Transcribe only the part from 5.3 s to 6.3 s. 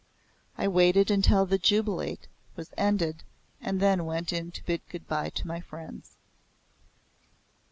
my friends.